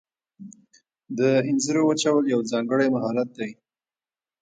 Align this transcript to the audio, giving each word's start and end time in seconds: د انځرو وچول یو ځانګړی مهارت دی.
د 1.17 1.19
انځرو 1.49 1.81
وچول 1.89 2.23
یو 2.33 2.41
ځانګړی 2.51 2.87
مهارت 2.95 3.29
دی. 3.37 3.51